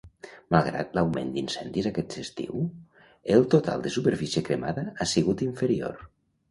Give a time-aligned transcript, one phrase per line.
[0.53, 2.65] Malgrat l'augment d'incendis aquest estiu,
[3.37, 6.07] el total de superfície cremada ha sigut inferior.